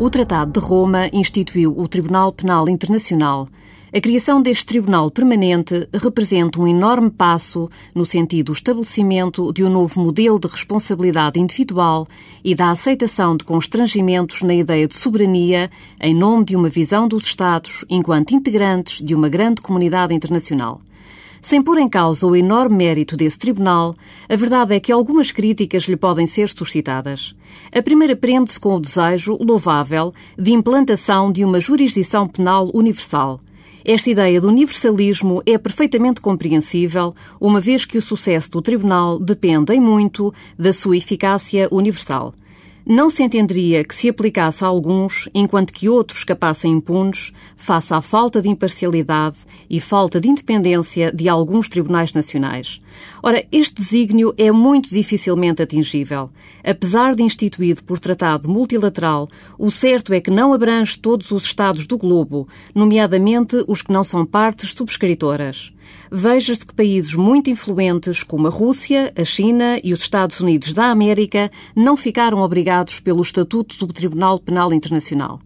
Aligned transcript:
O 0.00 0.08
Tratado 0.08 0.52
de 0.52 0.64
Roma 0.64 1.08
instituiu 1.12 1.76
o 1.76 1.88
Tribunal 1.88 2.32
Penal 2.32 2.68
Internacional. 2.68 3.48
A 3.92 4.00
criação 4.00 4.40
deste 4.40 4.64
tribunal 4.64 5.10
permanente 5.10 5.88
representa 5.92 6.60
um 6.60 6.68
enorme 6.68 7.10
passo 7.10 7.68
no 7.96 8.06
sentido 8.06 8.46
do 8.46 8.52
estabelecimento 8.52 9.52
de 9.52 9.64
um 9.64 9.68
novo 9.68 9.98
modelo 9.98 10.38
de 10.38 10.46
responsabilidade 10.46 11.40
individual 11.40 12.06
e 12.44 12.54
da 12.54 12.70
aceitação 12.70 13.36
de 13.36 13.44
constrangimentos 13.44 14.42
na 14.42 14.54
ideia 14.54 14.86
de 14.86 14.94
soberania 14.94 15.68
em 16.00 16.14
nome 16.14 16.44
de 16.44 16.54
uma 16.54 16.68
visão 16.68 17.08
dos 17.08 17.24
Estados 17.24 17.84
enquanto 17.90 18.36
integrantes 18.36 19.04
de 19.04 19.16
uma 19.16 19.28
grande 19.28 19.60
comunidade 19.60 20.14
internacional. 20.14 20.80
Sem 21.40 21.62
pôr 21.62 21.78
em 21.78 21.88
causa 21.88 22.26
o 22.26 22.34
enorme 22.34 22.76
mérito 22.76 23.16
desse 23.16 23.38
tribunal, 23.38 23.94
a 24.28 24.36
verdade 24.36 24.74
é 24.74 24.80
que 24.80 24.92
algumas 24.92 25.30
críticas 25.30 25.84
lhe 25.84 25.96
podem 25.96 26.26
ser 26.26 26.48
suscitadas. 26.48 27.34
A 27.72 27.80
primeira 27.80 28.16
prende-se 28.16 28.58
com 28.58 28.74
o 28.74 28.80
desejo 28.80 29.38
louvável 29.40 30.12
de 30.36 30.52
implantação 30.52 31.30
de 31.30 31.44
uma 31.44 31.60
jurisdição 31.60 32.26
penal 32.26 32.70
universal. 32.74 33.40
Esta 33.84 34.10
ideia 34.10 34.40
do 34.40 34.48
universalismo 34.48 35.42
é 35.46 35.56
perfeitamente 35.56 36.20
compreensível, 36.20 37.14
uma 37.40 37.60
vez 37.60 37.84
que 37.84 37.96
o 37.96 38.02
sucesso 38.02 38.50
do 38.50 38.60
tribunal 38.60 39.18
depende 39.18 39.72
em 39.72 39.80
muito 39.80 40.34
da 40.58 40.72
sua 40.72 40.96
eficácia 40.96 41.68
universal 41.70 42.34
não 42.88 43.10
se 43.10 43.22
entenderia 43.22 43.84
que 43.84 43.94
se 43.94 44.08
aplicasse 44.08 44.64
a 44.64 44.66
alguns, 44.66 45.28
enquanto 45.34 45.74
que 45.74 45.90
outros 45.90 46.24
capassem 46.24 46.72
impunes, 46.72 47.34
face 47.54 47.92
à 47.92 48.00
falta 48.00 48.40
de 48.40 48.48
imparcialidade 48.48 49.36
e 49.68 49.80
falta 49.80 50.20
de 50.20 50.28
independência 50.28 51.12
de 51.12 51.28
alguns 51.28 51.68
tribunais 51.68 52.12
nacionais. 52.12 52.80
Ora, 53.22 53.44
este 53.50 53.82
desígnio 53.82 54.34
é 54.36 54.50
muito 54.50 54.90
dificilmente 54.90 55.62
atingível. 55.62 56.30
Apesar 56.64 57.14
de 57.14 57.22
instituído 57.22 57.82
por 57.84 57.98
tratado 57.98 58.48
multilateral, 58.48 59.28
o 59.58 59.70
certo 59.70 60.12
é 60.12 60.20
que 60.20 60.30
não 60.30 60.52
abrange 60.52 60.98
todos 60.98 61.30
os 61.30 61.44
Estados 61.44 61.86
do 61.86 61.98
globo, 61.98 62.46
nomeadamente 62.74 63.64
os 63.66 63.82
que 63.82 63.92
não 63.92 64.04
são 64.04 64.24
partes 64.24 64.70
subscritoras 64.72 65.72
veja-se 66.10 66.66
que 66.66 66.74
países 66.74 67.14
muito 67.14 67.50
influentes 67.50 68.22
como 68.22 68.46
a 68.46 68.50
Rússia, 68.50 69.12
a 69.16 69.24
China 69.24 69.78
e 69.82 69.92
os 69.92 70.00
Estados 70.00 70.40
Unidos 70.40 70.72
da 70.72 70.90
América 70.90 71.50
não 71.74 71.96
ficaram 71.96 72.40
obrigados 72.40 73.00
pelo 73.00 73.22
Estatuto 73.22 73.86
do 73.86 73.92
Tribunal 73.92 74.38
Penal 74.38 74.72
Internacional. 74.72 75.40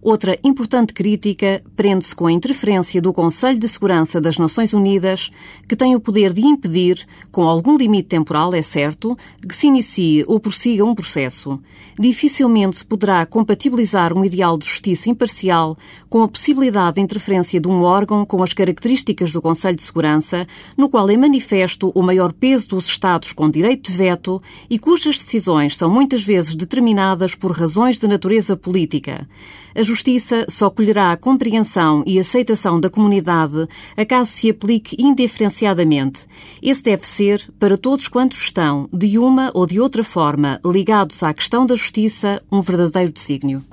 Outra 0.00 0.38
importante 0.44 0.92
crítica 0.92 1.62
prende-se 1.74 2.14
com 2.14 2.26
a 2.26 2.32
interferência 2.32 3.02
do 3.02 3.12
Conselho 3.12 3.58
de 3.58 3.68
Segurança 3.68 4.20
das 4.20 4.38
Nações 4.38 4.72
Unidas, 4.72 5.30
que 5.66 5.74
tem 5.74 5.96
o 5.96 6.00
poder 6.00 6.32
de 6.32 6.40
impedir, 6.46 7.04
com 7.32 7.42
algum 7.42 7.76
limite 7.76 8.08
temporal, 8.08 8.54
é 8.54 8.62
certo, 8.62 9.16
que 9.46 9.54
se 9.54 9.66
inicie 9.66 10.24
ou 10.26 10.38
prossiga 10.38 10.84
um 10.84 10.94
processo. 10.94 11.58
Dificilmente 11.98 12.78
se 12.78 12.86
poderá 12.86 13.26
compatibilizar 13.26 14.16
um 14.16 14.24
ideal 14.24 14.56
de 14.56 14.66
justiça 14.66 15.10
imparcial 15.10 15.76
com 16.08 16.22
a 16.22 16.28
possibilidade 16.28 16.96
de 16.96 17.00
interferência 17.02 17.60
de 17.60 17.66
um 17.66 17.82
órgão 17.82 18.24
com 18.24 18.42
as 18.42 18.52
características 18.52 19.32
do 19.32 19.42
Conselho 19.42 19.76
de 19.76 19.82
Segurança, 19.82 20.46
no 20.76 20.88
qual 20.88 21.10
é 21.10 21.16
manifesto 21.16 21.90
o 21.94 22.02
maior 22.02 22.32
peso 22.32 22.68
dos 22.68 22.86
Estados 22.86 23.32
com 23.32 23.50
direito 23.50 23.90
de 23.90 23.96
veto 23.96 24.40
e 24.70 24.78
cujas 24.78 25.18
decisões 25.18 25.76
são 25.76 25.90
muitas 25.90 26.22
vezes 26.22 26.54
determinadas 26.54 27.34
por 27.34 27.50
razões 27.50 27.98
de 27.98 28.06
natureza 28.06 28.56
política. 28.56 29.28
A 29.74 29.82
Justiça 29.88 30.44
só 30.50 30.68
colherá 30.68 31.12
a 31.12 31.16
compreensão 31.16 32.02
e 32.06 32.18
aceitação 32.18 32.78
da 32.78 32.90
comunidade 32.90 33.66
acaso 33.96 34.30
se 34.30 34.50
aplique 34.50 34.94
indiferenciadamente. 34.98 36.26
Esse 36.62 36.82
deve 36.82 37.06
ser, 37.06 37.50
para 37.58 37.78
todos 37.78 38.06
quantos 38.06 38.36
estão, 38.36 38.86
de 38.92 39.18
uma 39.18 39.50
ou 39.54 39.66
de 39.66 39.80
outra 39.80 40.04
forma, 40.04 40.60
ligados 40.62 41.22
à 41.22 41.32
questão 41.32 41.64
da 41.64 41.74
justiça, 41.74 42.42
um 42.52 42.60
verdadeiro 42.60 43.10
desígnio. 43.10 43.64